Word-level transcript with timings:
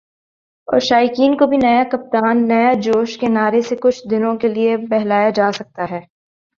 اور 0.67 0.79
شائقین 0.79 1.35
کو 1.37 1.47
بھی 1.47 1.57
"نیا 1.57 1.83
کپتان، 1.91 2.35
نیا 2.47 2.71
جوش" 2.81 3.17
کے 3.17 3.27
نعرے 3.29 3.61
سے 3.61 3.75
کچھ 3.81 4.01
دنوں 4.11 4.37
کے 4.37 4.47
لیے 4.47 4.77
بہلایا 4.89 5.29
جاسکتا 5.35 5.83
ہے۔ 5.91 5.99